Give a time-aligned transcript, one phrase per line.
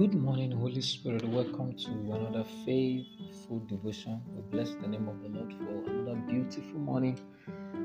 [0.00, 1.28] Good morning, Holy Spirit.
[1.28, 4.22] Welcome to another faithful devotion.
[4.34, 7.20] We bless the name of the Lord for another beautiful morning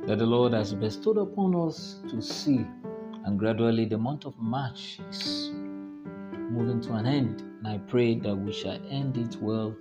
[0.07, 2.65] that the Lord has bestowed upon us to see.
[3.25, 5.51] And gradually, the month of March is
[6.31, 7.41] moving to an end.
[7.41, 9.75] And I pray that we shall end it well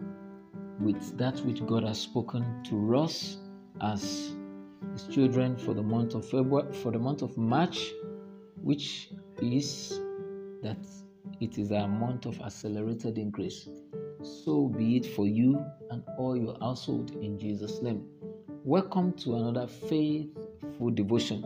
[0.80, 3.36] with that which God has spoken to us
[3.80, 4.32] as
[4.92, 7.92] His children for the month of February, for the month of March,
[8.60, 9.10] which
[9.40, 10.00] is
[10.64, 10.78] that
[11.40, 13.68] it is a month of accelerated increase.
[14.22, 18.06] So be it for you and all your household in Jesus' name.
[18.64, 21.44] Welcome to another faithful devotion.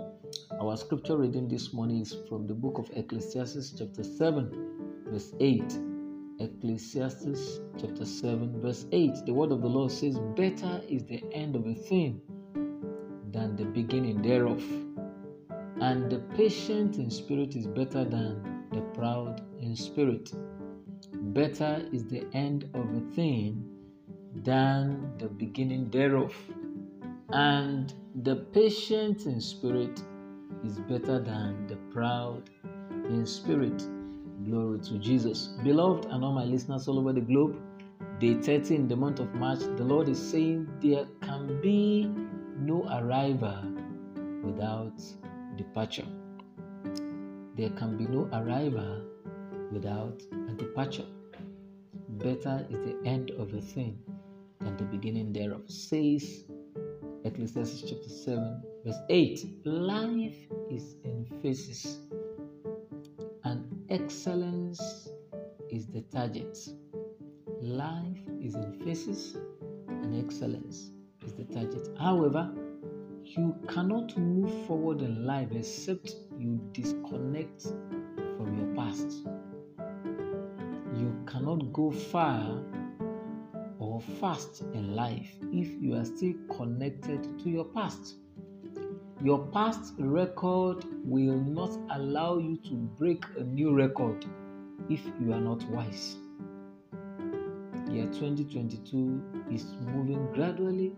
[0.60, 5.78] Our scripture reading this morning is from the book of Ecclesiastes, chapter 7, verse 8.
[6.40, 9.26] Ecclesiastes chapter 7, verse 8.
[9.26, 12.20] The word of the Lord says, Better is the end of a thing
[13.32, 14.62] than the beginning thereof.
[15.80, 20.32] And the patient in spirit is better than the proud in spirit.
[21.12, 23.64] Better is the end of a thing
[24.34, 26.34] than the beginning thereof.
[27.30, 27.92] And
[28.22, 30.02] the patient in spirit
[30.64, 32.50] is better than the proud
[33.08, 33.82] in spirit.
[34.44, 35.48] Glory to Jesus.
[35.62, 37.56] Beloved, and all my listeners all over the globe,
[38.18, 42.10] day 30 in the month of March, the Lord is saying there can be
[42.58, 43.62] no arrival
[44.42, 45.00] without
[45.56, 46.06] departure.
[47.58, 49.02] There can be no arrival
[49.72, 51.06] without a departure.
[52.10, 53.98] Better is the end of a thing
[54.60, 56.44] than the beginning thereof, says
[57.24, 59.44] Ecclesiastes chapter 7, verse 8.
[59.64, 60.36] Life
[60.70, 61.98] is in phases,
[63.42, 65.08] and excellence
[65.68, 66.56] is the target.
[67.60, 69.36] Life is in phases,
[69.88, 70.92] and excellence
[71.26, 71.88] is the target.
[71.98, 72.52] However,
[73.24, 77.62] you cannot move forward in life except you disconnect
[78.36, 79.26] from your past.
[80.96, 82.62] You cannot go far
[83.78, 88.14] or fast in life if you are still connected to your past.
[89.22, 94.24] Your past record will not allow you to break a new record
[94.88, 96.16] if you are not wise.
[97.90, 100.92] Year 2022 is moving gradually.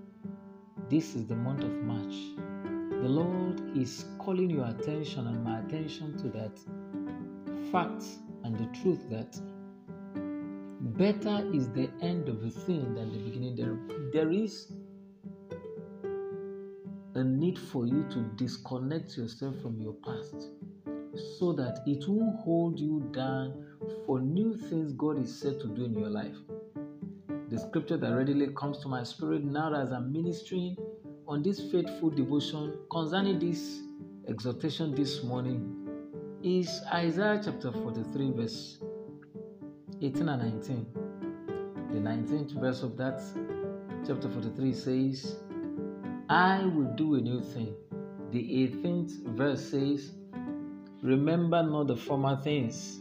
[0.91, 2.70] This is the month of March.
[3.03, 6.59] The Lord is calling your attention and my attention to that
[7.73, 8.05] fact
[8.45, 9.41] and the truth that
[10.99, 13.79] better is the end of a thing than the beginning thereof.
[14.13, 14.71] There is
[17.15, 20.51] a need for you to disconnect yourself from your past
[21.39, 23.65] so that it won't hold you down
[24.05, 26.37] for new things God is set to do in your life.
[27.49, 30.77] The scripture that readily comes to my spirit now as I'm ministering
[31.31, 33.83] on this faithful devotion concerning this
[34.29, 35.89] exhortation this morning
[36.43, 38.81] is Isaiah chapter 43, verse
[40.03, 40.87] 18 and 19.
[41.93, 43.23] The 19th verse of that
[44.05, 45.37] chapter 43 says,
[46.29, 47.77] I will do a new thing.
[48.33, 50.11] The 18th verse says,
[51.01, 52.99] Remember not the former things.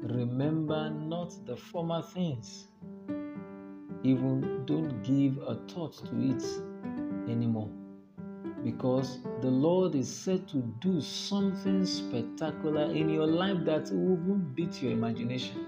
[0.00, 2.68] Remember not the former things.
[4.04, 6.44] Even don't give a thought to it
[7.30, 7.70] anymore.
[8.64, 14.82] Because the Lord is set to do something spectacular in your life that will beat
[14.82, 15.66] your imagination.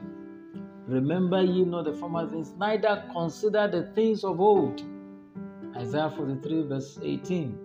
[0.87, 4.83] Remember ye not the former things, neither consider the things of old.
[5.77, 7.59] Isaiah 43, verse 18.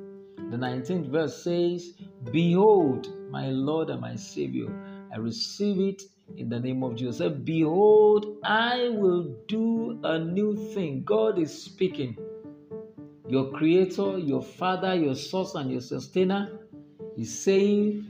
[0.49, 1.93] The 19th verse says,
[2.31, 4.67] Behold, my Lord and my Savior,
[5.11, 6.03] I receive it
[6.37, 7.33] in the name of Jesus.
[7.43, 11.03] Behold, I will do a new thing.
[11.03, 12.17] God is speaking.
[13.27, 16.59] Your creator, your father, your source, and your sustainer
[17.17, 18.07] is saying,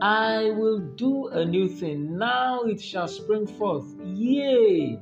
[0.00, 2.16] I will do a new thing.
[2.16, 3.86] Now it shall spring forth.
[4.04, 4.98] Yea.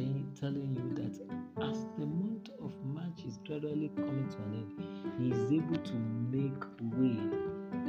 [0.00, 5.12] Saying, telling you that as the month of March is gradually coming to an end,
[5.18, 5.94] He is able to
[6.30, 6.64] make
[6.94, 7.18] way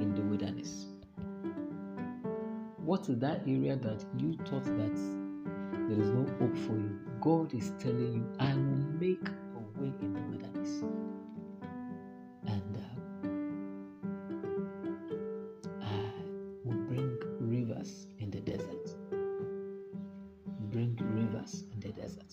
[0.02, 0.88] in the wilderness.
[2.78, 4.96] What is that area that you thought that
[5.88, 7.00] there is no hope for you?
[7.22, 10.84] God is telling you, I will make a way in the wilderness.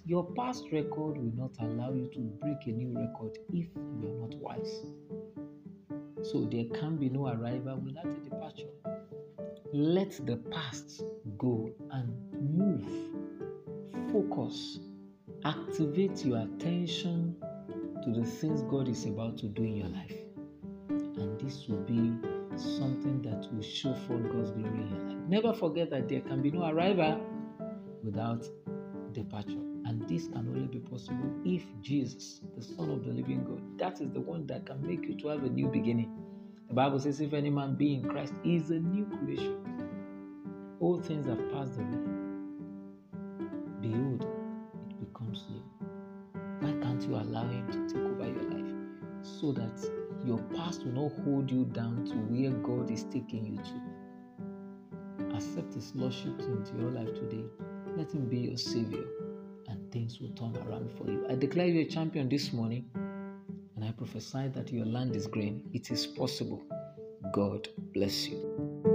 [0.08, 3.66] Your past record will not allow you to break a new record if
[4.00, 4.86] you are not wise.
[6.22, 8.70] So there can be no arrival without a departure.
[9.74, 11.02] let the past
[11.36, 12.08] go and
[12.40, 12.88] move.
[14.10, 14.78] Focus.
[15.44, 17.36] Activate your attention
[18.02, 20.16] to the things God is about to do in your life.
[20.88, 22.14] And this will be
[22.56, 25.28] something that will show forth God's glory in your life.
[25.28, 27.20] Never forget that there can be no arrival
[28.02, 28.48] without
[29.12, 29.67] departure.
[29.88, 34.02] And this can only be possible if Jesus, the Son of the living God, that
[34.02, 36.14] is the one that can make you to have a new beginning.
[36.68, 39.56] The Bible says, if any man be in Christ, he is a new creation.
[40.80, 41.96] All things have passed away.
[43.80, 44.26] Behold,
[44.90, 45.62] it becomes new.
[46.60, 48.74] Why can't you allow him to take over your life
[49.22, 49.90] so that
[50.26, 55.34] your past will not hold you down to where God is taking you to?
[55.34, 57.44] Accept his lordship into your life today.
[57.96, 59.06] Let him be your savior
[59.90, 61.26] things will turn around for you.
[61.28, 62.88] I declare you a champion this morning
[63.76, 65.62] and I prophesy that your land is green.
[65.72, 66.62] It is possible.
[67.32, 68.87] God bless you.